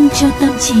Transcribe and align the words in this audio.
vitamin 0.00 0.08
cho 0.20 0.30
tâm 0.40 0.50
trí. 0.60 0.74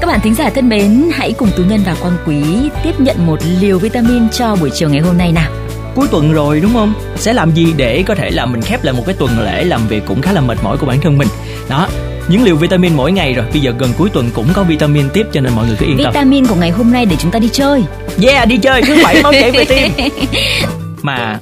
Các 0.00 0.06
bạn 0.06 0.20
thính 0.20 0.34
giả 0.34 0.50
thân 0.50 0.68
mến, 0.68 1.10
hãy 1.12 1.32
cùng 1.32 1.48
Tú 1.56 1.62
Nhân 1.62 1.80
và 1.86 1.96
Quang 2.02 2.16
Quý 2.26 2.42
tiếp 2.84 3.00
nhận 3.00 3.26
một 3.26 3.38
liều 3.60 3.78
vitamin 3.78 4.28
cho 4.30 4.56
buổi 4.60 4.70
chiều 4.70 4.88
ngày 4.88 5.00
hôm 5.00 5.18
nay 5.18 5.32
nào. 5.32 5.50
Cuối 5.94 6.08
tuần 6.10 6.32
rồi 6.32 6.60
đúng 6.60 6.72
không? 6.72 6.94
Sẽ 7.16 7.32
làm 7.32 7.50
gì 7.50 7.74
để 7.76 8.02
có 8.06 8.14
thể 8.14 8.30
làm 8.30 8.52
mình 8.52 8.62
khép 8.62 8.84
lại 8.84 8.94
một 8.94 9.02
cái 9.06 9.14
tuần 9.18 9.40
lễ 9.40 9.64
làm 9.64 9.88
việc 9.88 10.02
cũng 10.06 10.22
khá 10.22 10.32
là 10.32 10.40
mệt 10.40 10.58
mỏi 10.62 10.76
của 10.78 10.86
bản 10.86 11.00
thân 11.00 11.18
mình. 11.18 11.28
Đó, 11.68 11.88
những 12.28 12.42
liều 12.42 12.56
vitamin 12.56 12.96
mỗi 12.96 13.12
ngày 13.12 13.32
rồi 13.34 13.46
bây 13.52 13.60
giờ 13.60 13.72
gần 13.78 13.90
cuối 13.98 14.10
tuần 14.12 14.30
cũng 14.34 14.46
có 14.52 14.62
vitamin 14.62 15.08
tiếp 15.14 15.26
cho 15.32 15.40
nên 15.40 15.52
mọi 15.56 15.66
người 15.66 15.76
cứ 15.78 15.86
yên 15.86 15.96
tâm 15.96 16.12
vitamin 16.12 16.46
của 16.46 16.54
ngày 16.54 16.70
hôm 16.70 16.92
nay 16.92 17.06
để 17.06 17.16
chúng 17.18 17.30
ta 17.30 17.38
đi 17.38 17.48
chơi 17.52 17.84
yeah 18.22 18.48
đi 18.48 18.56
chơi 18.56 18.82
thứ 18.82 18.96
bảy 19.04 19.22
máu 19.22 19.32
chảy 19.32 19.50
về 19.50 19.64
tim 19.64 19.92
mà 21.02 21.38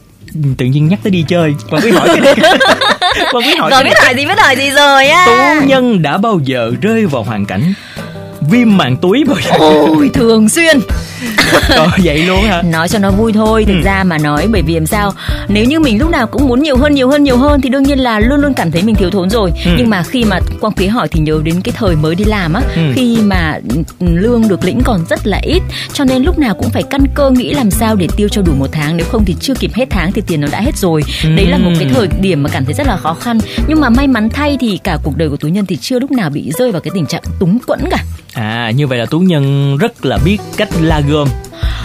tự 0.59 0.67
nhiên 0.67 0.89
nhắc 0.89 0.99
tới 1.03 1.11
đi 1.11 1.25
chơi 1.29 1.55
còn 1.71 1.81
biết 1.85 1.91
hỏi 1.91 2.09
cái 2.23 2.35
còn 3.33 3.43
biết 3.43 3.59
hỏi 3.59 3.71
rồi 3.71 3.85
biết 3.85 3.99
hỏi 4.03 4.15
gì 4.17 4.27
biết 4.27 4.39
hỏi 4.41 4.57
gì 4.57 4.71
rồi 4.71 5.07
á. 5.07 5.27
Tú 5.27 5.67
nhân 5.67 6.03
đã 6.03 6.19
bao 6.19 6.41
giờ 6.45 6.71
rơi 6.83 7.07
vào 7.07 7.23
hoàn 7.23 7.47
cảnh 7.47 7.73
viêm 8.51 8.77
màng 8.77 8.97
túi 8.97 9.25
bao 9.25 9.37
giờ 9.45 9.51
ôi 9.59 10.11
thường 10.15 10.49
xuyên 10.49 10.81
Trời 11.69 11.89
vậy 12.05 12.19
luôn 12.23 12.43
hả? 12.43 12.63
Nói 12.63 12.89
cho 12.89 12.99
nó 12.99 13.11
vui 13.11 13.33
thôi, 13.33 13.65
thực 13.65 13.75
ừ. 13.75 13.83
ra 13.85 14.05
mà 14.05 14.19
nói 14.19 14.49
bởi 14.53 14.63
vì 14.63 14.75
làm 14.75 14.87
sao 14.87 15.13
Nếu 15.49 15.65
như 15.65 15.81
mình 15.81 15.99
lúc 15.99 16.11
nào 16.11 16.27
cũng 16.27 16.49
muốn 16.49 16.63
nhiều 16.63 16.77
hơn, 16.77 16.95
nhiều 16.95 17.09
hơn, 17.09 17.25
nhiều 17.25 17.37
hơn 17.37 17.61
Thì 17.61 17.69
đương 17.69 17.83
nhiên 17.83 17.99
là 17.99 18.21
luôn 18.21 18.41
luôn 18.41 18.55
cảm 18.55 18.71
thấy 18.71 18.83
mình 18.83 18.95
thiếu 18.95 19.11
thốn 19.11 19.31
rồi 19.31 19.53
ừ. 19.65 19.71
Nhưng 19.79 19.91
mà 19.91 20.03
khi 20.03 20.25
mà 20.25 20.41
Quang 20.61 20.73
Quý 20.73 20.87
hỏi 20.87 21.09
thì 21.09 21.21
nhớ 21.21 21.41
đến 21.45 21.61
cái 21.65 21.75
thời 21.79 21.97
mới 21.97 22.15
đi 22.15 22.25
làm 22.25 22.53
á 22.53 22.63
ừ. 22.77 22.83
Khi 22.95 23.19
mà 23.23 23.59
lương 24.01 24.49
được 24.49 24.65
lĩnh 24.65 24.81
còn 24.85 25.05
rất 25.11 25.27
là 25.27 25.41
ít 25.43 25.63
Cho 25.93 26.05
nên 26.05 26.23
lúc 26.23 26.39
nào 26.39 26.55
cũng 26.55 26.71
phải 26.71 26.83
căn 26.83 27.05
cơ 27.15 27.31
nghĩ 27.31 27.55
làm 27.55 27.71
sao 27.71 27.97
để 27.97 28.09
tiêu 28.17 28.29
cho 28.29 28.43
đủ 28.43 28.53
một 28.59 28.69
tháng 28.73 28.97
Nếu 28.97 29.07
không 29.11 29.25
thì 29.25 29.37
chưa 29.41 29.55
kịp 29.55 29.71
hết 29.75 29.87
tháng 29.91 30.13
thì 30.13 30.23
tiền 30.27 30.41
nó 30.41 30.49
đã 30.53 30.61
hết 30.61 30.77
rồi 30.77 31.03
ừ. 31.25 31.29
Đấy 31.37 31.47
là 31.47 31.59
một 31.59 31.71
cái 31.79 31.89
thời 31.95 32.09
điểm 32.21 32.43
mà 32.43 32.51
cảm 32.53 32.65
thấy 32.65 32.75
rất 32.75 32.87
là 32.87 32.97
khó 32.97 33.15
khăn 33.15 33.39
Nhưng 33.69 33.81
mà 33.81 33.91
may 33.91 34.07
mắn 34.07 34.29
thay 34.29 34.57
thì 34.61 34.79
cả 34.85 34.99
cuộc 35.03 35.17
đời 35.17 35.31
của 35.31 35.37
Tú 35.37 35.49
Nhân 35.49 35.67
thì 35.67 35.77
chưa 35.77 35.99
lúc 35.99 36.11
nào 36.11 36.31
bị 36.31 36.53
rơi 36.59 36.73
vào 36.73 36.81
cái 36.81 36.91
tình 36.95 37.07
trạng 37.07 37.23
túng 37.41 37.59
quẫn 37.67 37.81
cả 37.91 38.05
À 38.39 38.71
như 38.71 38.87
vậy 38.87 38.99
là 38.99 39.07
Tú 39.07 39.19
Nhân 39.19 39.77
rất 39.77 40.05
là 40.05 40.19
biết 40.25 40.39
cách 40.57 40.69
la 40.81 41.01
gom 41.09 41.29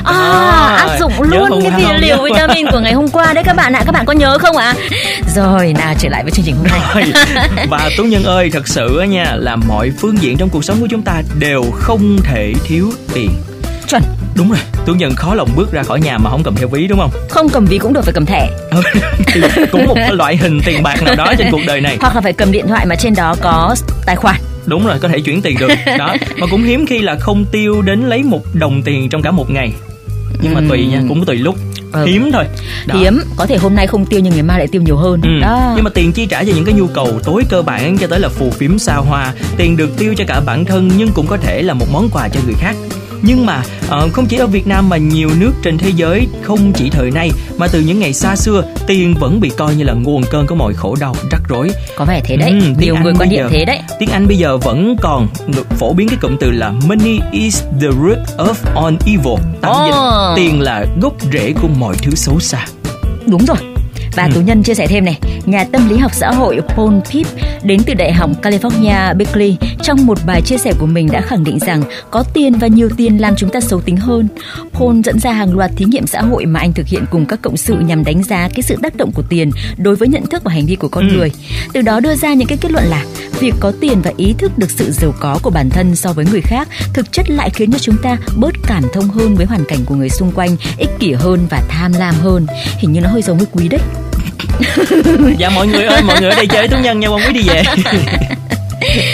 à, 0.03 0.13
à 0.13 0.75
áp 0.75 0.99
dụng 0.99 1.21
luôn 1.21 1.61
cái 1.63 1.81
liều, 1.81 1.97
liều 1.99 2.23
vitamin 2.23 2.65
của 2.71 2.79
ngày 2.79 2.93
hôm 2.93 3.07
qua 3.09 3.33
đấy 3.33 3.43
các 3.43 3.55
bạn 3.55 3.73
ạ. 3.73 3.81
Các 3.85 3.91
bạn 3.91 4.05
có 4.05 4.13
nhớ 4.13 4.37
không 4.37 4.57
ạ? 4.57 4.73
Rồi 5.35 5.73
nào 5.77 5.93
trở 5.99 6.09
lại 6.09 6.23
với 6.23 6.31
chương 6.31 6.45
trình 6.45 6.55
hôm 6.55 6.67
nay. 6.67 7.11
Và 7.69 7.89
tú 7.97 8.03
nhân 8.03 8.23
ơi 8.23 8.49
thật 8.53 8.67
sự 8.67 9.01
nha 9.09 9.33
là 9.35 9.55
mọi 9.55 9.91
phương 9.99 10.17
diện 10.21 10.37
trong 10.37 10.49
cuộc 10.49 10.63
sống 10.63 10.77
của 10.81 10.87
chúng 10.89 11.01
ta 11.01 11.21
đều 11.39 11.63
không 11.73 12.17
thể 12.23 12.53
thiếu 12.65 12.91
tiền. 13.13 13.29
Chuẩn. 13.88 14.03
Đúng 14.35 14.49
rồi 14.49 14.59
tú 14.85 14.93
nhân 14.93 15.15
khó 15.15 15.35
lòng 15.35 15.49
bước 15.55 15.71
ra 15.71 15.83
khỏi 15.83 15.99
nhà 15.99 16.17
mà 16.17 16.29
không 16.29 16.43
cầm 16.43 16.55
theo 16.55 16.67
ví 16.67 16.88
đúng 16.88 16.99
không? 16.99 17.11
Không 17.29 17.49
cầm 17.49 17.65
ví 17.65 17.77
cũng 17.77 17.93
được 17.93 18.01
phải 18.03 18.13
cầm 18.13 18.25
thẻ. 18.25 18.49
Ừ, 18.71 18.81
cũng 19.71 19.85
một 19.85 19.97
loại 20.11 20.38
hình 20.38 20.61
tiền 20.65 20.83
bạc 20.83 21.03
nào 21.03 21.15
đó 21.15 21.33
trên 21.38 21.47
cuộc 21.51 21.61
đời 21.67 21.81
này. 21.81 21.97
Hoặc 22.01 22.15
là 22.15 22.21
phải 22.21 22.33
cầm 22.33 22.51
điện 22.51 22.67
thoại 22.67 22.85
mà 22.85 22.95
trên 22.95 23.15
đó 23.15 23.35
có 23.41 23.75
tài 24.05 24.15
khoản 24.15 24.35
đúng 24.66 24.86
rồi 24.86 25.00
có 25.00 25.08
thể 25.08 25.19
chuyển 25.19 25.42
tiền 25.42 25.58
được. 25.59 25.72
Đó 25.97 26.16
mà 26.38 26.47
cũng 26.52 26.64
hiếm 26.64 26.86
khi 26.86 27.02
là 27.02 27.16
không 27.19 27.45
tiêu 27.45 27.81
đến 27.81 28.02
lấy 28.02 28.23
một 28.23 28.42
đồng 28.53 28.81
tiền 28.83 29.09
trong 29.09 29.22
cả 29.22 29.31
một 29.31 29.52
ngày. 29.52 29.73
Nhưng 30.42 30.53
mà 30.53 30.61
tùy 30.69 30.88
nha 30.88 31.03
cũng 31.09 31.25
tùy 31.25 31.38
lúc. 31.38 31.56
Ừ. 31.92 32.06
hiếm 32.06 32.30
thôi. 32.33 32.45
Đó. 32.86 32.95
hiếm 33.00 33.22
có 33.38 33.45
thể 33.45 33.58
hôm 33.58 33.75
nay 33.75 33.88
không 33.88 34.06
tiêu 34.06 34.19
nhưng 34.19 34.34
ngày 34.34 34.44
mai 34.44 34.59
lại 34.59 34.67
tiêu 34.67 34.81
nhiều 34.81 34.97
hơn. 34.97 35.22
Ừ. 35.23 35.30
đó. 35.41 35.73
Nhưng 35.75 35.84
mà 35.84 35.89
tiền 35.89 36.11
chi 36.11 36.25
trả 36.25 36.44
cho 36.44 36.52
những 36.56 36.66
cái 36.66 36.73
nhu 36.73 36.88
cầu 36.88 37.19
tối 37.23 37.44
cơ 37.50 37.61
bản 37.61 37.97
cho 37.97 38.08
tới 38.08 38.19
là 38.19 38.30
phù 38.30 38.50
phiếm 38.50 38.80
xa 38.80 38.95
hoa 38.95 39.34
tiền 39.58 39.78
được 39.78 39.97
tiêu 39.97 40.14
cho 40.17 40.23
cả 40.28 40.41
bản 40.45 40.66
thân 40.66 40.89
nhưng 40.97 41.11
cũng 41.14 41.28
có 41.28 41.38
thể 41.38 41.61
là 41.61 41.73
một 41.73 41.86
món 41.91 42.09
quà 42.09 42.30
cho 42.30 42.39
người 42.45 42.56
khác 42.59 42.75
nhưng 43.25 43.45
mà 43.45 43.63
uh, 43.85 44.13
không 44.13 44.25
chỉ 44.25 44.38
ở 44.38 44.47
Việt 44.47 44.67
Nam 44.67 44.89
mà 44.89 44.97
nhiều 44.97 45.29
nước 45.39 45.52
trên 45.63 45.77
thế 45.77 45.89
giới 45.95 46.27
không 46.41 46.73
chỉ 46.73 46.89
thời 46.89 47.11
nay 47.11 47.31
mà 47.57 47.67
từ 47.67 47.81
những 47.81 47.99
ngày 47.99 48.13
xa 48.13 48.35
xưa 48.35 48.63
tiền 48.88 49.13
vẫn 49.19 49.39
bị 49.39 49.49
coi 49.57 49.75
như 49.75 49.84
là 49.84 49.94
nguồn 49.94 50.23
cơn 50.31 50.47
của 50.47 50.56
mọi 50.56 50.73
khổ 50.73 50.95
đau 51.00 51.16
rắc 51.31 51.41
rối. 51.50 51.69
Có 51.95 52.06
vẻ 52.06 52.22
thế 52.25 52.38
đấy. 52.38 52.50
Ừ, 52.50 52.73
nhiều 52.79 52.95
người 53.03 53.13
quan 53.19 53.29
niệm 53.29 53.47
thế 53.51 53.66
đấy. 53.66 53.79
tiếng 54.00 54.09
Anh 54.09 54.28
bây 54.28 54.38
giờ 54.38 54.57
vẫn 54.57 54.95
còn 55.01 55.28
phổ 55.79 55.94
biến 55.94 56.09
cái 56.09 56.17
cụm 56.22 56.38
từ 56.39 56.51
là 56.51 56.73
money 56.88 57.19
is 57.31 57.63
the 57.81 57.88
root 57.88 58.17
of 58.38 58.84
all 58.84 58.95
evil 59.06 59.44
tạm 59.61 59.72
oh. 59.72 59.85
dịch 59.85 59.95
tiền 60.35 60.61
là 60.61 60.85
gốc 61.01 61.13
rễ 61.34 61.53
của 61.61 61.67
mọi 61.79 61.95
thứ 62.01 62.16
xấu 62.16 62.40
xa. 62.40 62.66
Đúng 63.28 63.45
rồi 63.45 63.72
và 64.16 64.24
ừ. 64.24 64.31
tù 64.35 64.41
nhân 64.41 64.63
chia 64.63 64.74
sẻ 64.74 64.88
thêm 64.88 65.06
này, 65.06 65.19
nhà 65.46 65.63
tâm 65.63 65.90
lý 65.90 65.97
học 65.97 66.12
xã 66.13 66.31
hội 66.31 66.59
Paul 66.75 66.94
Pip 67.12 67.28
đến 67.63 67.81
từ 67.85 67.94
Đại 67.94 68.13
học 68.13 68.29
California 68.41 69.18
Berkeley 69.18 69.57
trong 69.81 70.06
một 70.06 70.18
bài 70.25 70.41
chia 70.41 70.57
sẻ 70.57 70.74
của 70.79 70.85
mình 70.85 71.09
đã 71.12 71.22
khẳng 71.22 71.44
định 71.44 71.59
rằng 71.59 71.84
có 72.12 72.23
tiền 72.34 72.53
và 72.53 72.68
nhiều 72.68 72.90
tiền 72.97 73.22
làm 73.22 73.35
chúng 73.35 73.50
ta 73.50 73.59
xấu 73.59 73.81
tính 73.81 73.97
hơn. 73.97 74.28
Paul 74.72 75.02
dẫn 75.03 75.19
ra 75.19 75.31
hàng 75.31 75.57
loạt 75.57 75.72
thí 75.75 75.85
nghiệm 75.85 76.07
xã 76.07 76.22
hội 76.22 76.46
mà 76.46 76.59
anh 76.59 76.73
thực 76.73 76.88
hiện 76.88 77.06
cùng 77.12 77.25
các 77.25 77.41
cộng 77.41 77.57
sự 77.57 77.75
nhằm 77.79 78.03
đánh 78.03 78.23
giá 78.23 78.50
cái 78.56 78.63
sự 78.63 78.78
tác 78.84 78.96
động 78.96 79.12
của 79.12 79.23
tiền 79.29 79.52
đối 79.78 79.96
với 79.96 80.07
nhận 80.07 80.25
thức 80.25 80.44
và 80.44 80.52
hành 80.52 80.66
vi 80.66 80.75
của 80.75 80.88
con 80.88 81.09
ừ. 81.09 81.16
người. 81.16 81.31
Từ 81.73 81.81
đó 81.81 82.00
đưa 82.00 82.16
ra 82.16 82.34
những 82.34 82.47
cái 82.47 82.57
kết 82.62 82.72
luận 82.72 82.84
là 82.84 83.06
việc 83.40 83.53
có 83.59 83.72
tiền 83.81 84.02
và 84.02 84.12
ý 84.18 84.34
thức 84.38 84.57
được 84.57 84.72
sự 84.72 84.91
giàu 84.91 85.13
có 85.19 85.40
của 85.44 85.50
bản 85.50 85.69
thân 85.69 85.96
so 85.96 86.13
với 86.13 86.25
người 86.31 86.41
khác 86.41 86.68
thực 86.94 87.12
chất 87.12 87.29
lại 87.29 87.50
khiến 87.50 87.72
cho 87.72 87.79
chúng 87.79 87.97
ta 88.03 88.18
bớt 88.38 88.53
cảm 88.68 88.84
thông 88.94 89.07
hơn 89.07 89.35
với 89.35 89.46
hoàn 89.46 89.66
cảnh 89.66 89.79
của 89.85 89.96
người 89.96 90.09
xung 90.09 90.31
quanh, 90.31 90.56
ích 90.78 90.90
kỷ 91.00 91.13
hơn 91.13 91.47
và 91.50 91.63
tham 91.69 91.94
lam 91.94 92.16
hơn. 92.16 92.47
Hình 92.78 92.91
như 92.91 93.02
nó 93.02 93.09
hơi 93.09 93.22
giống 93.22 93.38
với 93.38 93.47
quý 93.52 93.68
đấy 93.68 93.81
dạ 95.38 95.50
mọi 95.50 95.68
người 95.68 95.84
ơi, 95.84 96.02
mọi 96.02 96.22
người 96.22 96.30
ở 96.30 96.36
đây 96.36 96.47
chơi 96.47 96.68
tú 96.68 96.78
nhân 96.78 97.00
nha, 97.00 97.09
quang 97.09 97.22
quý 97.28 97.34
đi 97.34 97.41
về. 97.47 97.64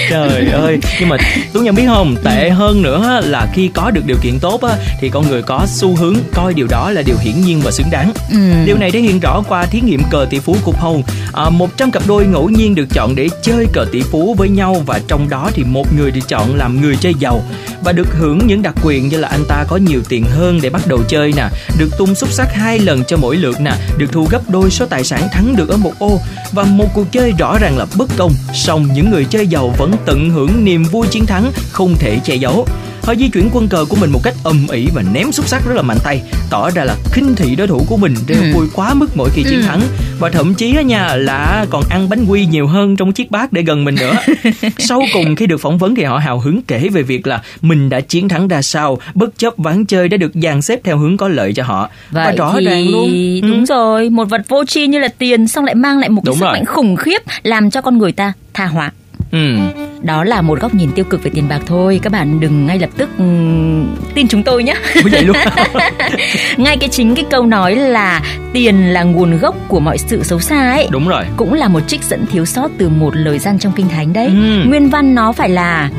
trời 0.10 0.48
ơi 0.48 0.80
nhưng 1.00 1.10
mà 1.10 1.18
tú 1.54 1.60
nhân 1.60 1.76
biết 1.76 1.86
không? 1.88 2.16
Tệ 2.24 2.50
hơn 2.50 2.82
nữa 2.82 3.22
là 3.24 3.48
khi 3.54 3.70
có 3.74 3.92
được 3.92 4.02
điều 4.06 4.18
kiện 4.22 4.40
tốt 4.40 4.62
á 4.62 4.76
thì 5.02 5.10
con 5.10 5.30
người 5.30 5.42
có 5.42 5.66
xu 5.68 5.96
hướng 5.96 6.16
coi 6.34 6.54
điều 6.54 6.68
đó 6.68 6.92
là 6.92 7.02
điều 7.02 7.16
hiển 7.20 7.42
nhiên 7.42 7.62
và 7.64 7.72
xứng 7.72 7.88
đáng. 7.92 8.12
Ừ. 8.32 8.38
điều 8.66 8.78
này 8.78 8.92
thể 8.92 9.00
hiện 9.00 9.20
rõ 9.20 9.44
qua 9.48 9.66
thí 9.66 9.82
nghiệm 9.82 10.02
cờ 10.10 10.26
tỷ 10.30 10.40
phú 10.40 10.56
của 10.64 10.72
Paul. 10.72 11.02
À, 11.34 11.50
100 11.50 11.92
cặp 11.92 12.04
đôi 12.08 12.26
ngẫu 12.26 12.50
nhiên 12.50 12.76
được 12.76 12.86
chọn 12.94 13.16
để 13.16 13.28
chơi 13.42 13.66
cờ 13.74 13.86
tỷ 13.92 14.02
phú 14.02 14.36
với 14.38 14.50
nhau 14.50 14.84
và 14.86 15.00
trong 15.08 15.30
đó 15.30 15.50
thì 15.54 15.64
một 15.64 15.94
người 15.98 16.12
được 16.12 16.28
chọn 16.28 16.56
làm 16.56 16.82
người 16.82 16.96
chơi 16.96 17.14
giàu. 17.20 17.44
Và 17.84 17.92
được 17.92 18.08
hưởng 18.20 18.48
những 18.48 18.62
đặc 18.62 18.76
quyền 18.84 19.08
như 19.08 19.18
là 19.18 19.28
anh 19.28 19.46
ta 19.48 19.66
có 19.68 19.78
nhiều 19.78 20.02
tiền 20.10 20.24
hơn 20.24 20.60
để 20.62 20.70
bắt 20.70 20.88
đầu 20.88 21.00
chơi 21.08 21.34
nè 21.38 21.50
được 21.80 21.90
tung 21.98 22.16
xúc 22.16 22.30
sắc 22.32 22.54
hai 22.54 22.80
lần 22.80 23.04
cho 23.04 23.18
mỗi 23.18 23.38
lượt 23.38 23.62
nè 23.62 23.72
được 23.98 24.12
thu 24.12 24.28
gấp 24.32 24.50
đôi 24.50 24.72
số 24.72 24.86
tài 24.86 25.04
sản 25.04 25.28
thắng 25.32 25.56
được 25.56 25.70
ở 25.70 25.78
một 25.78 25.94
ô. 26.00 26.20
Và 26.52 26.64
một 26.64 26.88
cuộc 26.94 27.12
chơi 27.12 27.34
rõ 27.38 27.58
ràng 27.62 27.78
là 27.78 27.86
bất 27.98 28.10
công 28.18 28.32
song 28.54 28.88
những 28.94 29.12
người 29.12 29.26
chơi 29.26 29.48
giàu 29.48 29.69
vẫn 29.78 29.92
tận 30.06 30.30
hưởng 30.30 30.66
niềm 30.66 30.84
vui 30.84 31.08
chiến 31.08 31.26
thắng 31.26 31.52
không 31.72 31.96
thể 32.00 32.20
che 32.24 32.36
giấu. 32.36 32.66
Họ 33.04 33.16
di 33.16 33.30
chuyển 33.30 33.50
quân 33.54 33.68
cờ 33.68 33.86
của 33.90 33.96
mình 34.02 34.12
một 34.12 34.20
cách 34.24 34.34
âm 34.44 34.68
ỉ 34.72 34.88
và 34.94 35.04
ném 35.14 35.32
xúc 35.32 35.48
sắc 35.48 35.62
rất 35.66 35.74
là 35.76 35.82
mạnh 35.82 35.98
tay. 36.04 36.22
Tỏ 36.50 36.70
ra 36.70 36.84
là 36.84 36.96
khinh 37.12 37.36
thị 37.36 37.56
đối 37.56 37.68
thủ 37.68 37.86
của 37.88 37.98
mình 37.98 38.14
để 38.28 38.36
ừ. 38.36 38.54
vui 38.54 38.68
quá 38.76 38.94
mức 38.94 39.08
mỗi 39.16 39.30
khi 39.34 39.44
chiến 39.44 39.62
ừ. 39.62 39.66
thắng. 39.68 39.82
Và 40.20 40.30
thậm 40.30 40.54
chí 40.54 40.76
á 40.76 40.82
nha 40.82 41.16
là 41.16 41.66
còn 41.70 41.84
ăn 41.90 42.10
bánh 42.10 42.26
quy 42.26 42.46
nhiều 42.46 42.68
hơn 42.68 42.96
trong 42.96 43.12
chiếc 43.12 43.32
bát 43.32 43.54
để 43.54 43.62
gần 43.62 43.86
mình 43.86 43.96
nữa. 43.96 44.14
Sau 44.78 45.02
cùng 45.14 45.36
khi 45.36 45.48
được 45.48 45.58
phỏng 45.58 45.78
vấn 45.78 45.96
thì 45.96 46.04
họ 46.04 46.18
hào 46.18 46.40
hứng 46.40 46.62
kể 46.62 46.90
về 46.90 47.02
việc 47.02 47.28
là 47.28 47.42
mình 47.62 47.90
đã 47.90 48.00
chiến 48.00 48.30
thắng 48.30 48.48
ra 48.48 48.62
sao 48.62 48.98
bất 49.14 49.38
chấp 49.38 49.54
ván 49.58 49.86
chơi 49.86 50.10
đã 50.10 50.18
được 50.18 50.32
dàn 50.34 50.62
xếp 50.62 50.80
theo 50.84 50.98
hướng 50.98 51.18
có 51.18 51.28
lợi 51.28 51.54
cho 51.54 51.64
họ. 51.64 51.90
Vậy 52.12 52.26
và 52.26 52.32
rõ 52.32 52.54
thì... 52.60 52.66
ràng 52.66 52.90
luôn. 52.90 53.10
ừ. 53.42 53.48
đúng 53.48 53.66
rồi 53.66 54.10
một 54.10 54.30
vật 54.30 54.42
vô 54.48 54.66
tri 54.66 54.88
như 54.88 55.00
là 55.00 55.08
tiền 55.18 55.48
xong 55.48 55.66
lại 55.66 55.76
mang 55.76 56.00
lại 56.00 56.10
một 56.10 56.22
cái 56.26 56.36
sức 56.36 56.46
mạnh 56.46 56.66
khủng 56.66 56.96
khiếp 56.96 57.22
làm 57.44 57.72
cho 57.72 57.82
con 57.82 57.98
người 57.98 58.12
ta 58.12 58.34
tha 58.54 58.66
hóa 58.66 58.92
Ừ. 59.32 59.56
Đó 60.02 60.24
là 60.24 60.42
một 60.42 60.60
góc 60.60 60.76
nhìn 60.76 60.92
tiêu 60.92 61.06
cực 61.06 61.24
về 61.24 61.32
tiền 61.34 61.48
bạc 61.50 61.60
thôi. 61.66 62.00
Các 62.04 62.14
bạn 62.14 62.40
đừng 62.40 62.66
ngay 62.66 62.80
lập 62.80 62.90
tức 62.98 63.10
um, 63.18 63.96
tin 64.14 64.28
chúng 64.28 64.44
tôi 64.44 64.64
nhé. 64.64 64.76
vậy 65.04 65.24
luôn. 65.24 65.38
ngay 66.58 66.78
cái 66.78 66.90
chính 66.90 67.16
cái 67.16 67.26
câu 67.30 67.46
nói 67.46 67.76
là 67.76 68.22
tiền 68.54 68.94
là 68.94 69.04
nguồn 69.04 69.38
gốc 69.38 69.56
của 69.68 69.80
mọi 69.80 69.98
sự 69.98 70.24
xấu 70.24 70.40
xa 70.40 70.72
ấy. 70.72 70.88
Đúng 70.92 71.08
rồi. 71.08 71.24
Cũng 71.38 71.54
là 71.54 71.68
một 71.68 71.82
trích 71.88 72.04
dẫn 72.04 72.26
thiếu 72.26 72.46
sót 72.46 72.72
từ 72.78 72.90
một 72.90 73.16
lời 73.16 73.40
gian 73.40 73.60
trong 73.60 73.74
kinh 73.74 73.90
thánh 73.90 74.14
đấy. 74.14 74.26
Ừ. 74.28 74.64
Nguyên 74.68 74.90
văn 74.90 75.16
nó 75.16 75.32
phải 75.32 75.50
là 75.50 75.90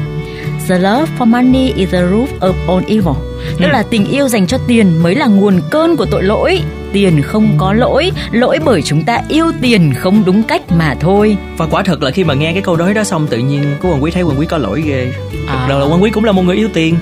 The 0.68 0.78
love 0.78 1.06
for 1.18 1.26
money 1.26 1.72
is 1.76 1.90
the 1.90 2.02
root 2.10 2.28
of 2.40 2.52
all 2.68 2.84
evil. 2.88 3.14
Tức 3.58 3.66
ừ. 3.66 3.72
là 3.72 3.82
tình 3.90 4.06
yêu 4.06 4.28
dành 4.28 4.46
cho 4.46 4.58
tiền 4.66 5.02
mới 5.02 5.14
là 5.14 5.26
nguồn 5.26 5.60
cơn 5.70 5.96
của 5.96 6.06
tội 6.10 6.22
lỗi 6.22 6.62
tiền 6.92 7.22
không 7.22 7.54
có 7.58 7.72
lỗi 7.72 8.10
lỗi 8.30 8.58
bởi 8.64 8.82
chúng 8.82 9.04
ta 9.04 9.22
yêu 9.28 9.52
tiền 9.60 9.92
không 9.96 10.22
đúng 10.24 10.42
cách 10.42 10.62
mà 10.72 10.96
thôi. 11.00 11.36
Và 11.56 11.66
quả 11.66 11.82
thật 11.82 12.02
là 12.02 12.10
khi 12.10 12.24
mà 12.24 12.34
nghe 12.34 12.52
cái 12.52 12.62
câu 12.62 12.76
nói 12.76 12.94
đó 12.94 13.04
xong 13.04 13.26
tự 13.26 13.38
nhiên 13.38 13.64
cô 13.82 13.88
hoàng 13.88 14.02
quý 14.02 14.10
thấy 14.10 14.22
hoàng 14.22 14.40
quý 14.40 14.46
có 14.46 14.58
lỗi 14.58 14.82
ghê. 14.86 15.12
À. 15.46 15.66
là 15.68 15.80
hoàng 15.80 16.02
quý 16.02 16.10
cũng 16.10 16.24
là 16.24 16.32
một 16.32 16.42
người 16.42 16.56
yêu 16.56 16.68
tiền 16.74 16.96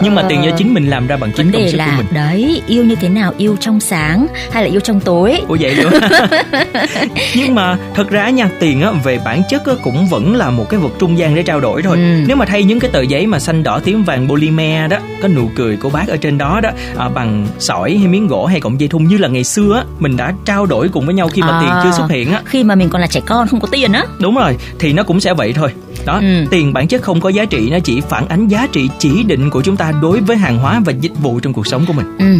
nhưng 0.00 0.14
mà 0.14 0.22
tiền 0.28 0.44
do 0.44 0.50
chính 0.58 0.74
mình 0.74 0.86
làm 0.86 1.06
ra 1.06 1.16
bằng 1.16 1.32
chính 1.36 1.52
công 1.52 1.68
sức 1.68 1.76
là, 1.76 1.86
của 1.86 1.92
mình. 1.96 2.06
đấy 2.10 2.62
yêu 2.66 2.84
như 2.84 2.94
thế 2.94 3.08
nào 3.08 3.32
yêu 3.38 3.56
trong 3.60 3.80
sáng 3.80 4.26
hay 4.52 4.62
là 4.62 4.70
yêu 4.70 4.80
trong 4.80 5.00
tối? 5.00 5.40
Ủa 5.48 5.56
vậy 5.60 5.74
luôn. 5.74 5.92
Nhưng 7.36 7.54
mà 7.54 7.76
thật 7.94 8.10
ra 8.10 8.30
nha 8.30 8.48
tiền 8.60 8.82
á 8.82 8.90
về 8.90 9.18
bản 9.24 9.42
chất 9.50 9.66
á, 9.66 9.72
cũng 9.82 10.06
vẫn 10.06 10.36
là 10.36 10.50
một 10.50 10.66
cái 10.68 10.80
vật 10.80 10.92
trung 10.98 11.18
gian 11.18 11.34
để 11.34 11.42
trao 11.42 11.60
đổi 11.60 11.82
thôi. 11.82 11.96
Ừ. 11.96 12.24
nếu 12.26 12.36
mà 12.36 12.44
thay 12.44 12.64
những 12.64 12.80
cái 12.80 12.90
tờ 12.90 13.00
giấy 13.00 13.26
mà 13.26 13.38
xanh 13.38 13.62
đỏ 13.62 13.80
tím 13.84 14.04
vàng 14.04 14.28
polymer 14.28 14.90
đó 14.90 14.96
có 15.22 15.28
nụ 15.28 15.50
cười 15.56 15.76
của 15.76 15.90
bác 15.90 16.08
ở 16.08 16.16
trên 16.16 16.38
đó 16.38 16.60
đó 16.60 16.70
à, 16.96 17.08
bằng 17.08 17.46
sỏi 17.58 17.96
hay 17.96 18.08
miếng 18.08 18.26
gỗ 18.26 18.46
hay 18.46 18.60
cọng 18.60 18.80
dây 18.80 18.88
thun 18.88 19.04
như 19.04 19.18
là 19.18 19.28
ngày 19.28 19.44
xưa 19.44 19.74
á 19.76 19.84
mình 19.98 20.16
đã 20.16 20.32
trao 20.44 20.66
đổi 20.66 20.88
cùng 20.88 21.06
với 21.06 21.14
nhau 21.14 21.28
khi 21.28 21.42
mà 21.42 21.48
à, 21.48 21.60
tiền 21.60 21.70
chưa 21.82 21.98
xuất 21.98 22.10
hiện 22.10 22.32
á. 22.32 22.42
khi 22.44 22.64
mà 22.64 22.74
mình 22.74 22.88
còn 22.88 23.00
là 23.00 23.06
trẻ 23.06 23.20
con 23.26 23.48
không 23.48 23.60
có 23.60 23.68
tiền 23.72 23.92
á. 23.92 24.04
Đúng 24.18 24.34
rồi 24.34 24.56
thì 24.78 24.92
nó 24.92 25.02
cũng 25.02 25.20
sẽ 25.20 25.34
vậy 25.34 25.52
thôi. 25.52 25.72
Đó 26.06 26.18
ừ. 26.20 26.44
tiền 26.50 26.72
bản 26.72 26.88
chất 26.88 27.02
không 27.02 27.20
có 27.20 27.28
giá 27.28 27.44
trị 27.44 27.68
nó 27.70 27.78
chỉ 27.78 28.00
phản 28.00 28.28
ánh 28.28 28.48
giá 28.48 28.66
trị 28.72 28.88
chỉ 28.98 29.22
định 29.22 29.50
của 29.50 29.62
chúng 29.62 29.76
ta 29.76 29.81
đối 30.02 30.20
với 30.20 30.36
hàng 30.36 30.58
hóa 30.58 30.80
và 30.84 30.92
dịch 30.92 31.18
vụ 31.22 31.40
trong 31.40 31.52
cuộc 31.52 31.66
sống 31.66 31.84
của 31.86 31.92
mình. 31.92 32.16
Ừ. 32.18 32.38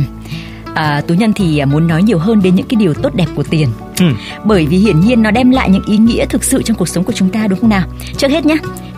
À, 0.74 1.00
tú 1.06 1.14
nhân 1.14 1.32
thì 1.32 1.64
muốn 1.64 1.86
nói 1.86 2.02
nhiều 2.02 2.18
hơn 2.18 2.42
đến 2.42 2.54
những 2.54 2.66
cái 2.66 2.76
điều 2.76 2.94
tốt 2.94 3.14
đẹp 3.14 3.26
của 3.36 3.42
tiền. 3.42 3.68
Ừ. 3.98 4.06
bởi 4.44 4.66
vì 4.66 4.76
hiển 4.76 5.00
nhiên 5.00 5.22
nó 5.22 5.30
đem 5.30 5.50
lại 5.50 5.70
những 5.70 5.84
ý 5.86 5.96
nghĩa 5.96 6.26
thực 6.26 6.44
sự 6.44 6.62
trong 6.62 6.76
cuộc 6.76 6.88
sống 6.88 7.04
của 7.04 7.12
chúng 7.12 7.28
ta 7.28 7.46
đúng 7.46 7.60
không 7.60 7.70
nào? 7.70 7.86
Trước 8.16 8.30
hết 8.30 8.46
nhé 8.46 8.56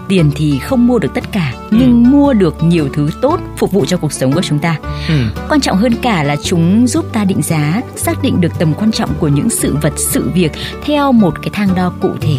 tiền 0.08 0.31
thì 0.35 0.58
không 0.58 0.87
mua 0.87 0.99
được 0.99 1.14
tất 1.14 1.32
cả 1.32 1.52
nhưng 1.70 2.11
mua 2.11 2.32
được 2.32 2.62
nhiều 2.62 2.88
thứ 2.94 3.11
tốt 3.20 3.41
phục 3.58 3.73
vụ 3.73 3.85
cho 3.85 3.96
cuộc 3.96 4.12
sống 4.12 4.32
của 4.32 4.43
chúng 4.43 4.58
ta. 4.58 4.76
Ừ. 5.08 5.14
quan 5.49 5.61
trọng 5.61 5.76
hơn 5.76 5.94
cả 6.02 6.23
là 6.23 6.37
chúng 6.43 6.87
giúp 6.87 7.12
ta 7.12 7.25
định 7.25 7.43
giá 7.43 7.81
xác 7.97 8.23
định 8.23 8.40
được 8.40 8.58
tầm 8.58 8.75
quan 8.75 8.93
trọng 8.93 9.11
của 9.19 9.29
những 9.29 9.50
sự 9.50 9.76
vật 9.82 9.93
sự 9.97 10.31
việc 10.35 10.52
theo 10.85 11.12
một 11.12 11.43
cái 11.43 11.50
thang 11.52 11.69
đo 11.76 11.93
cụ 12.00 12.11
thể. 12.20 12.37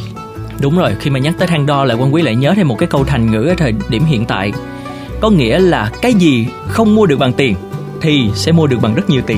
Đúng 0.62 0.78
rồi, 0.78 0.96
khi 1.00 1.10
mà 1.10 1.20
nhắc 1.20 1.36
tới 1.40 1.48
thang 1.48 1.66
đo 1.66 1.86
lại 1.86 1.98
quân 2.00 2.14
quý 2.14 2.22
lại 2.22 2.36
nhớ 2.36 2.54
thêm 2.56 2.68
một 2.68 2.76
cái 2.80 2.88
câu 2.88 3.04
thành 3.04 3.32
ngữ 3.32 3.44
ở 3.44 3.56
thời 3.58 3.74
điểm 3.90 4.06
hiện 4.06 4.26
tại. 4.26 4.54
Có 5.26 5.32
nghĩa 5.32 5.60
là 5.60 5.92
cái 6.02 6.14
gì 6.14 6.48
không 6.68 6.96
mua 6.96 7.06
được 7.06 7.20
bằng 7.20 7.34
tiền 7.34 7.56
thì 8.02 8.30
sẽ 8.34 8.52
mua 8.52 8.68
được 8.68 8.78
bằng 8.82 8.96
rất 8.96 9.10
nhiều 9.10 9.22
tiền. 9.28 9.38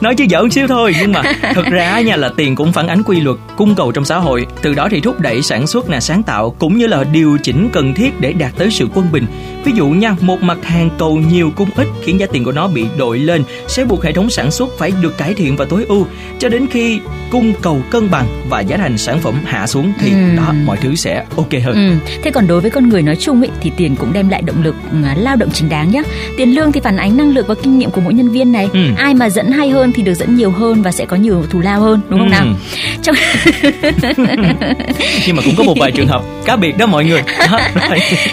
Nói 0.00 0.14
chứ 0.14 0.24
giỡn 0.30 0.50
xíu 0.50 0.66
thôi 0.66 0.94
nhưng 1.00 1.12
mà 1.12 1.22
thực 1.54 1.66
ra 1.66 2.00
nha 2.00 2.16
là 2.16 2.28
tiền 2.36 2.54
cũng 2.56 2.72
phản 2.72 2.88
ánh 2.88 3.02
quy 3.02 3.20
luật 3.20 3.36
cung 3.56 3.74
cầu 3.74 3.92
trong 3.92 4.04
xã 4.04 4.18
hội 4.18 4.46
từ 4.62 4.74
đó 4.74 4.88
thì 4.90 5.00
thúc 5.00 5.20
đẩy 5.20 5.42
sản 5.42 5.66
xuất 5.66 5.90
là 5.90 6.00
sáng 6.00 6.22
tạo 6.22 6.50
cũng 6.58 6.78
như 6.78 6.86
là 6.86 7.04
điều 7.04 7.38
chỉnh 7.42 7.68
cần 7.72 7.94
thiết 7.94 8.20
để 8.20 8.32
đạt 8.32 8.52
tới 8.58 8.70
sự 8.70 8.88
quân 8.94 9.06
bình 9.12 9.26
ví 9.64 9.72
dụ 9.76 9.86
nha 9.86 10.16
một 10.20 10.42
mặt 10.42 10.58
hàng 10.64 10.90
cầu 10.98 11.16
nhiều 11.16 11.52
cung 11.56 11.68
ít 11.76 11.86
khiến 12.04 12.20
giá 12.20 12.26
tiền 12.32 12.44
của 12.44 12.52
nó 12.52 12.68
bị 12.68 12.86
đội 12.98 13.18
lên 13.18 13.44
sẽ 13.68 13.84
buộc 13.84 14.04
hệ 14.04 14.12
thống 14.12 14.30
sản 14.30 14.50
xuất 14.50 14.78
phải 14.78 14.92
được 15.02 15.18
cải 15.18 15.34
thiện 15.34 15.56
và 15.56 15.64
tối 15.64 15.84
ưu 15.88 16.06
cho 16.38 16.48
đến 16.48 16.66
khi 16.70 17.00
cung 17.30 17.52
cầu 17.62 17.80
cân 17.90 18.10
bằng 18.10 18.26
và 18.48 18.60
giá 18.60 18.76
thành 18.76 18.98
sản 18.98 19.18
phẩm 19.20 19.34
hạ 19.46 19.66
xuống 19.66 19.92
thì 20.00 20.10
Ừm. 20.10 20.36
đó 20.36 20.52
mọi 20.64 20.76
thứ 20.76 20.94
sẽ 20.94 21.24
ok 21.36 21.48
hơn 21.64 21.76
Ừ. 21.76 22.10
Thế 22.22 22.30
còn 22.30 22.46
đối 22.46 22.60
với 22.60 22.70
con 22.70 22.88
người 22.88 23.02
nói 23.02 23.16
chung 23.16 23.40
ấy, 23.40 23.50
thì 23.60 23.72
tiền 23.76 23.96
cũng 23.96 24.12
đem 24.12 24.28
lại 24.28 24.42
động 24.42 24.62
lực 24.62 24.74
ừ, 24.92 24.96
lao 25.16 25.36
động 25.36 25.48
chính 25.52 25.68
đáng 25.68 25.90
nhé. 25.90 26.02
Tiền 26.38 26.54
lương 26.54 26.72
thì 26.72 26.80
phản 26.80 26.96
ánh 26.96 27.16
năng 27.16 27.34
lực 27.34 27.46
và 27.46 27.54
kinh 27.62 27.78
nghiệm 27.78 27.85
của 27.90 28.00
mỗi 28.00 28.14
nhân 28.14 28.28
viên 28.28 28.52
này. 28.52 28.68
Ừ. 28.72 28.80
Ai 28.96 29.14
mà 29.14 29.28
dẫn 29.30 29.52
hay 29.52 29.68
hơn 29.70 29.92
thì 29.92 30.02
được 30.02 30.14
dẫn 30.14 30.36
nhiều 30.36 30.50
hơn 30.50 30.82
và 30.82 30.92
sẽ 30.92 31.04
có 31.04 31.16
nhiều 31.16 31.44
thù 31.50 31.60
lao 31.60 31.80
hơn, 31.80 32.00
đúng 32.08 32.18
không 32.20 32.28
Ừ. 32.28 32.30
nào? 32.30 32.46
Trong 33.02 33.14
nhưng 35.26 35.36
mà 35.36 35.42
cũng 35.44 35.54
có 35.56 35.64
một 35.64 35.74
vài 35.80 35.90
trường 35.92 36.06
hợp 36.08 36.22
cá 36.44 36.56
biệt 36.56 36.78
đó 36.78 36.86
mọi 36.86 37.04
người 37.04 37.22
đó, 37.38 37.58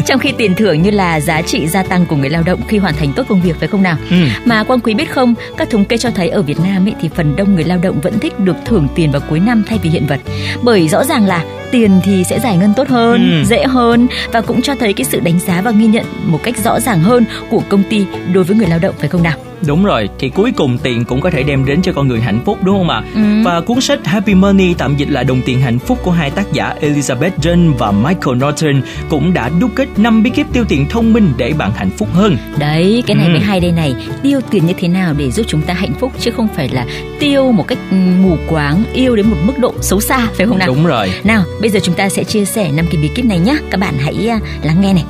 trong 0.06 0.20
khi 0.20 0.32
tiền 0.38 0.54
thưởng 0.56 0.82
như 0.82 0.92
là 0.92 1.20
giá 1.20 1.42
trị 1.42 1.68
gia 1.68 1.84
tăng 1.84 2.06
của 2.06 2.16
người 2.16 2.30
lao 2.30 2.44
động 2.46 2.60
khi 2.68 2.78
hoàn 2.78 2.94
thành 2.96 3.14
tốt 3.14 3.24
công 3.30 3.42
việc 3.42 3.56
phải 3.60 3.68
không 3.68 3.84
nào? 3.84 3.98
Ừ. 4.10 4.16
Mà 4.46 4.64
Quang 4.64 4.80
Quý 4.80 4.94
biết 4.94 5.12
không, 5.12 5.34
các 5.58 5.70
thống 5.70 5.86
kê 5.86 5.98
cho 5.98 6.10
thấy 6.10 6.30
ở 6.30 6.42
Việt 6.42 6.60
Nam 6.60 6.88
ấy 6.88 6.94
thì 7.02 7.10
phần 7.16 7.36
đông 7.36 7.56
người 7.56 7.64
lao 7.64 7.78
động 7.78 8.02
vẫn 8.02 8.20
thích 8.20 8.40
được 8.40 8.56
thưởng 8.66 8.88
tiền 8.96 9.12
vào 9.12 9.22
cuối 9.30 9.40
năm 9.40 9.64
thay 9.68 9.80
vì 9.84 9.90
hiện 9.90 10.06
vật. 10.08 10.20
Bởi 10.64 10.88
rõ 10.88 11.04
ràng 11.04 11.26
là 11.26 11.44
tiền 11.74 12.02
thì 12.04 12.24
sẽ 12.24 12.40
giải 12.40 12.58
ngân 12.58 12.74
tốt 12.78 12.88
hơn, 12.88 13.32
Ừ. 13.42 13.48
dễ 13.50 13.64
hơn 13.68 14.08
và 14.32 14.42
cũng 14.42 14.62
cho 14.62 14.76
thấy 14.76 14.94
cái 14.94 15.06
sự 15.06 15.20
đánh 15.20 15.40
giá 15.40 15.62
và 15.62 15.72
ghi 15.72 15.86
nhận 15.86 16.06
một 16.26 16.40
cách 16.44 16.58
rõ 16.64 16.80
ràng 16.80 17.00
hơn 17.00 17.26
của 17.50 17.62
công 17.70 17.84
ty 17.90 18.06
đối 18.34 18.44
với 18.44 18.58
người 18.58 18.68
lao 18.68 18.80
động 18.80 18.96
phải 19.00 19.10
không 19.10 19.24
nào? 19.24 19.38
Đúng 19.68 19.86
rồi, 19.86 20.10
thì 20.20 20.30
cuối 20.30 20.52
cùng 20.52 20.78
tiền 20.78 21.06
cũng 21.06 21.22
có 21.22 21.30
thể 21.30 21.44
đem 21.44 21.66
đến 21.66 21.82
cho 21.82 21.92
con 21.94 22.08
người 22.08 22.22
hạnh 22.22 22.40
phúc 22.46 22.58
đúng 22.64 22.78
không 22.78 22.90
ạ? 22.90 23.04
Ừ. 23.16 23.22
Và 23.46 23.62
cuốn 23.62 23.82
sách 23.82 24.00
Happy 24.06 24.34
Money 24.34 24.74
tạm 24.74 24.96
dịch 24.98 25.10
là 25.10 25.24
đồng 25.24 25.42
tiền 25.46 25.60
hạnh 25.60 25.80
phúc 25.80 26.00
của 26.04 26.12
hai 26.12 26.30
tác 26.32 26.54
giả 26.54 26.74
Elizabeth 26.82 27.32
John 27.42 27.74
và 27.74 27.92
Michael 27.92 28.38
Norton 28.38 28.82
cũng 29.10 29.34
đã 29.34 29.50
đúc 29.60 29.72
kết 29.76 29.88
5 29.98 30.24
bí 30.24 30.30
kíp 30.30 30.46
tiêu 30.54 30.64
tiền 30.70 30.86
thông 30.90 31.14
minh 31.14 31.34
để 31.38 31.54
bạn 31.58 31.72
hạnh 31.76 31.90
phúc 31.98 32.08
hơn. 32.14 32.38
Đấy, 32.60 33.04
cái 33.08 33.16
này 33.16 33.26
Ừ. 33.28 33.32
mới 33.32 33.40
hay 33.40 33.60
đây 33.60 33.72
này. 33.72 33.96
Tiêu 34.24 34.40
tiền 34.52 34.66
như 34.66 34.74
thế 34.80 34.88
nào 34.88 35.14
để 35.18 35.32
giúp 35.32 35.44
chúng 35.50 35.62
ta 35.62 35.74
hạnh 35.74 35.94
phúc 36.00 36.12
chứ 36.20 36.32
không 36.32 36.48
phải 36.56 36.70
là 36.70 36.86
tiêu 37.20 37.52
một 37.52 37.68
cách 37.68 37.78
ừ, 37.92 37.96
mù 38.24 38.38
quáng, 38.50 38.84
yêu 38.94 39.16
đến 39.16 39.28
một 39.30 39.38
mức 39.46 39.54
độ 39.60 39.74
xấu 39.82 40.00
xa 40.02 40.28
phải 40.38 40.46
không 40.48 40.58
nào? 40.58 40.68
Đúng 40.68 40.86
rồi. 40.86 41.12
Nào, 41.24 41.44
bây 41.62 41.70
giờ 41.70 41.80
chúng 41.84 41.96
ta 41.96 42.10
sẽ 42.10 42.24
chia 42.24 42.46
sẻ 42.46 42.72
năm 42.72 42.86
cái 42.92 43.02
bí 43.02 43.08
kíp 43.16 43.26
này 43.26 43.40
nhé. 43.40 43.58
Các 43.72 43.80
bạn 43.80 43.94
hãy 44.00 44.28
à, 44.30 44.40
lắng 44.64 44.82
nghe 44.82 44.94
này. 44.94 45.04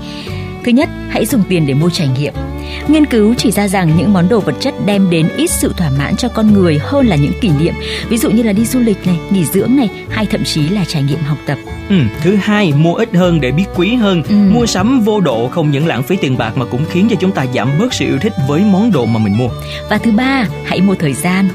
Thứ 0.66 0.72
nhất, 0.72 0.90
hãy 1.14 1.26
dùng 1.26 1.44
tiền 1.50 1.68
để 1.68 1.74
mua 1.74 1.90
trải 1.90 2.08
nghiệm. 2.08 2.34
Nghiên 2.88 3.06
cứu 3.06 3.34
chỉ 3.38 3.52
ra 3.52 3.68
rằng 3.68 3.98
những 3.98 4.14
món 4.14 4.30
đồ 4.30 4.40
vật 4.40 4.56
chất 4.60 4.74
đem 4.86 5.10
đến 5.10 5.30
ít 5.38 5.50
sự 5.50 5.74
thỏa 5.78 5.90
mãn 5.98 6.16
cho 6.16 6.30
con 6.30 6.54
người 6.54 6.80
hơn 6.84 7.08
là 7.08 7.16
những 7.16 7.34
kỷ 7.42 7.50
niệm, 7.60 7.74
ví 8.10 8.18
dụ 8.18 8.30
như 8.30 8.44
là 8.44 8.52
đi 8.54 8.66
du 8.66 8.80
lịch 8.80 9.08
này, 9.08 9.20
nghỉ 9.30 9.46
dưỡng 9.46 9.76
này, 9.76 9.90
hay 10.10 10.26
thậm 10.26 10.44
chí 10.44 10.70
là 10.70 10.86
trải 10.88 11.04
nghiệm 11.04 11.20
học 11.20 11.38
tập. 11.46 11.58
Ừ. 11.90 11.96
Thứ 12.22 12.36
hai, 12.36 12.74
mua 12.74 12.94
ít 12.94 13.10
hơn 13.14 13.42
để 13.42 13.52
biết 13.52 13.66
quý 13.76 13.96
hơn. 13.96 14.24
Ừ. 14.30 14.36
Mua 14.36 14.66
sắm 14.66 15.02
vô 15.02 15.20
độ 15.20 15.48
không 15.48 15.72
những 15.72 15.88
lãng 15.88 16.04
phí 16.04 16.16
tiền 16.16 16.38
bạc 16.38 16.58
mà 16.58 16.66
cũng 16.66 16.86
khiến 16.92 17.08
cho 17.10 17.16
chúng 17.20 17.32
ta 17.32 17.46
giảm 17.56 17.70
bớt 17.80 17.94
sự 17.94 18.06
yêu 18.06 18.18
thích 18.22 18.34
với 18.48 18.62
món 18.62 18.92
đồ 18.92 19.06
mà 19.06 19.20
mình 19.20 19.38
mua. 19.38 19.50
Và 19.90 19.98
thứ 19.98 20.12
ba, 20.12 20.46
hãy 20.66 20.82
mua 20.82 20.96
thời 20.96 21.14
gian. 21.14 21.50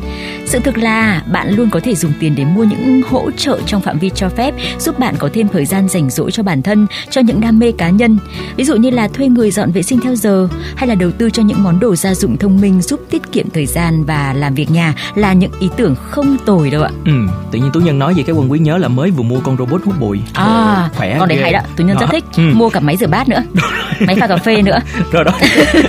Sự 0.46 0.58
thực 0.58 0.78
là 0.78 1.22
bạn 1.32 1.50
luôn 1.50 1.70
có 1.70 1.80
thể 1.80 1.94
dùng 1.94 2.12
tiền 2.20 2.34
để 2.36 2.44
mua 2.44 2.64
những 2.64 3.02
hỗ 3.08 3.30
trợ 3.30 3.58
trong 3.66 3.80
phạm 3.80 3.98
vi 3.98 4.10
cho 4.14 4.28
phép, 4.28 4.54
giúp 4.78 4.98
bạn 4.98 5.14
có 5.18 5.30
thêm 5.34 5.48
thời 5.48 5.64
gian 5.64 5.88
rảnh 5.88 6.10
rỗi 6.10 6.30
cho 6.30 6.42
bản 6.42 6.62
thân, 6.62 6.86
cho 7.10 7.20
những 7.20 7.40
đam 7.40 7.58
mê 7.58 7.72
cá 7.72 7.90
nhân. 7.90 8.18
Ví 8.56 8.64
dụ 8.64 8.76
như 8.76 8.90
là 8.90 9.08
thuê 9.08 9.28
người 9.28 9.47
dọn 9.50 9.72
vệ 9.72 9.82
sinh 9.82 10.00
theo 10.00 10.14
giờ, 10.14 10.48
hay 10.76 10.88
là 10.88 10.94
đầu 10.94 11.10
tư 11.10 11.30
cho 11.30 11.42
những 11.42 11.62
món 11.62 11.80
đồ 11.80 11.96
gia 11.96 12.14
dụng 12.14 12.36
thông 12.36 12.60
minh 12.60 12.82
giúp 12.82 13.00
tiết 13.10 13.22
kiệm 13.32 13.50
thời 13.50 13.66
gian 13.66 14.04
và 14.04 14.32
làm 14.36 14.54
việc 14.54 14.70
nhà 14.70 14.94
là 15.14 15.32
những 15.32 15.50
ý 15.60 15.68
tưởng 15.76 15.94
không 16.10 16.36
tồi 16.46 16.70
đâu 16.70 16.82
ạ. 16.82 16.90
Ừ. 17.04 17.12
Tự 17.50 17.58
nhiên 17.58 17.70
Tú 17.72 17.80
Nhân 17.80 17.98
nói 17.98 18.14
về 18.14 18.22
cái 18.22 18.34
quân 18.34 18.52
quý 18.52 18.58
nhớ 18.58 18.76
là 18.76 18.88
mới 18.88 19.10
vừa 19.10 19.22
mua 19.22 19.40
con 19.40 19.56
robot 19.56 19.82
hút 19.84 19.94
bụi. 20.00 20.20
À, 20.32 20.88
khỏe 20.96 21.16
con 21.18 21.28
đấy 21.28 21.38
hay 21.42 21.52
đó, 21.52 21.60
tôi 21.76 21.86
nhân 21.86 21.96
rất 22.00 22.06
Đó. 22.06 22.12
thích. 22.12 22.24
Ừ. 22.36 22.42
Mua 22.54 22.70
cả 22.70 22.80
máy 22.80 22.96
rửa 22.96 23.06
bát 23.06 23.28
nữa, 23.28 23.42
máy 24.00 24.16
pha 24.20 24.26
cà 24.26 24.36
phê 24.36 24.62
nữa. 24.62 24.78
rồi 25.12 25.24
đó 25.24 25.32